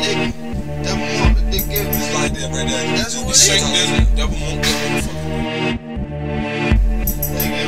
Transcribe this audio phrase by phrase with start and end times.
[0.00, 1.66] that want dick
[2.14, 2.66] like that right.
[2.96, 3.90] That's what it is.
[3.90, 4.38] this, devil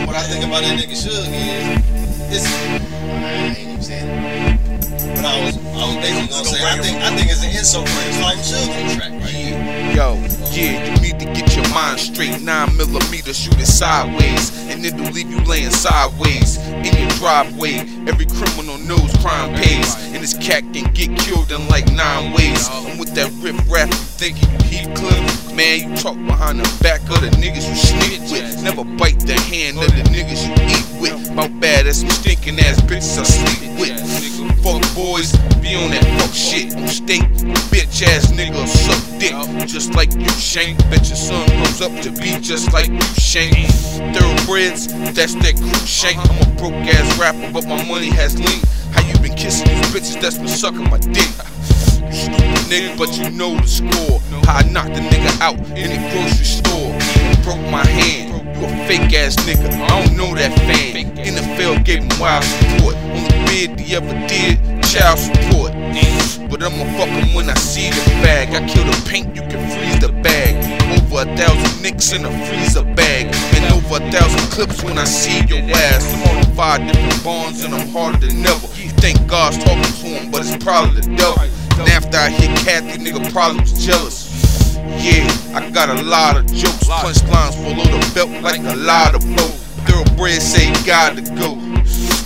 [0.06, 1.66] what I think about that nigga Suge is,
[2.30, 2.46] it's,
[3.86, 4.08] saying
[5.24, 5.96] I was, I was
[6.62, 8.40] I think, I think it's an insult for his life
[8.94, 9.85] track, right?
[9.96, 10.12] Yo,
[10.52, 12.42] yeah, you need to get your mind straight.
[12.42, 17.76] Nine millimeter, shoot it sideways, and it'll leave you laying sideways in your driveway.
[18.04, 22.68] Every criminal knows crime pays, and this cat can get killed in like nine ways.
[22.70, 25.56] I'm with that rip rap, you thinking you heat clip?
[25.56, 28.62] Man, you talk behind the back of the niggas you sneak with.
[28.62, 31.32] Never bite the hand of the niggas you eat with.
[31.32, 34.35] My bad ass, some stinking ass bitches I sleep with.
[34.66, 35.30] Fuck boys,
[35.62, 36.72] be on that fuck shit.
[36.90, 37.22] State,
[37.70, 39.32] bitch ass nigga suck dick.
[39.68, 40.76] Just like you, Shank.
[40.90, 43.54] Bet your son grows up to be just like you, Shank.
[44.10, 46.18] Thoroughbreds, that's that crew, Shank.
[46.18, 48.60] I'm a broke ass rapper, but my money has lean.
[48.90, 51.30] How you been kissing these bitches that's been sucking my dick?
[52.02, 54.18] You stupid nigga, but you know the score.
[54.46, 56.90] How I knocked the nigga out in the grocery store.
[57.44, 58.35] Broke my hand.
[58.56, 59.68] You a fake ass nigga.
[59.68, 61.14] I don't know that fan.
[61.16, 62.96] NFL gave him wild support.
[63.12, 65.72] Only bid he ever did, child support.
[66.48, 68.54] But I'ma fuck him when I see the bag.
[68.54, 70.56] I kill the paint, you can freeze the bag.
[70.96, 73.26] Over a thousand nicks in a freezer bag.
[73.52, 76.06] And over a thousand clips when I see your ass.
[76.14, 78.66] I'm on five different bonds and I'm harder than ever.
[78.80, 81.42] You think God's talking to him, but it's probably the devil.
[81.78, 84.25] And after I hit Kathy, nigga probably was jealous.
[85.06, 85.22] Yeah,
[85.54, 89.54] I got a lot of jokes, punchlines of the belt like a lot of boat.
[89.86, 91.54] Thoroughbred say gotta go.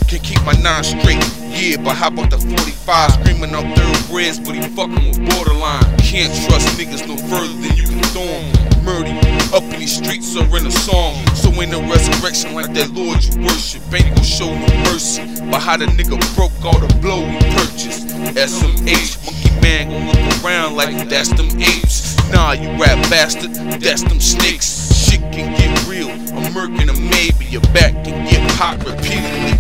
[0.08, 1.20] Can't keep my nine straight,
[1.52, 5.84] yeah, but how about the 45 screaming out thoroughbreds, but he fucking with borderline.
[5.98, 8.48] Can't trust niggas no further than you can throw 'em.
[8.82, 9.12] Murder
[9.52, 11.14] up in these streets or in a song.
[11.36, 13.82] So in the resurrection like that Lord you worship.
[13.92, 15.20] Ain't gon' show no mercy.
[15.50, 18.08] But how the nigga broke all the blow he purchased.
[18.34, 21.99] SMH, monkey man gon' look around like that's them apes.
[22.32, 24.94] Nah, you rap bastard, that's them snakes.
[24.94, 27.46] Shit can get real, I'm murking a maybe.
[27.46, 29.58] Your back can get popped repeatedly.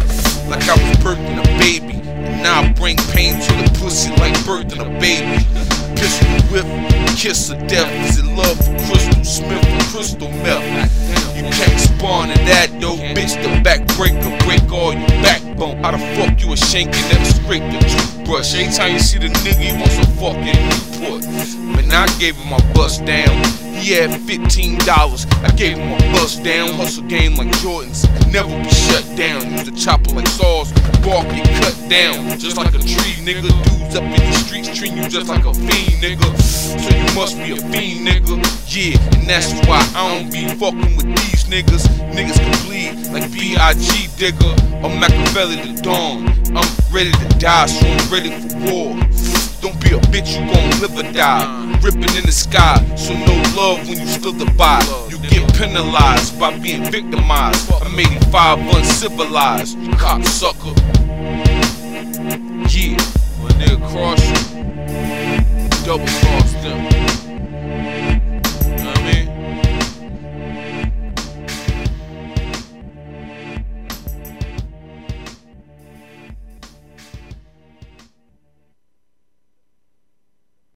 [0.48, 2.00] Like I was birthing a baby.
[2.06, 5.44] And now I bring pain to the pussy like birthing a baby.
[5.96, 6.66] Pistol whip,
[7.16, 7.90] kiss of death.
[8.08, 10.64] Is it love for Crystal Smith or Crystal Meth?
[11.36, 13.34] You can't spawn in that yo, bitch.
[13.42, 15.82] The backbreaker break all your backbone.
[15.82, 18.54] How the fuck you a shank and never scrape the toothbrush?
[18.54, 20.69] Every time you see the nigga, he wants a fucking.
[21.90, 23.34] Man, I gave him my bust down.
[23.74, 25.42] He had $15.
[25.42, 26.68] I gave him a bust down.
[26.74, 28.06] Hustle game like Jordan's.
[28.30, 29.50] Never be shut down.
[29.50, 30.70] Use a chopper like saws.
[31.02, 32.38] Bark get cut down.
[32.38, 33.42] Just like a tree, nigga.
[33.42, 36.30] Dudes up in the streets treat you just like a fiend, nigga.
[36.40, 38.38] So you must be a fiend, nigga.
[38.70, 41.88] Yeah, and that's why I don't be fucking with these niggas.
[42.14, 44.08] Niggas can bleed like B.I.G.
[44.16, 46.28] Digger or Machiavelli the Don.
[46.56, 49.10] I'm ready to die, so I'm ready for war.
[49.98, 51.78] Bitch, you gon' live or die.
[51.82, 54.80] Ripping in the sky, so no love when you slither by.
[55.08, 57.70] You get penalized by being victimized.
[57.82, 60.79] I'm 85 uncivilized, you cocksucker.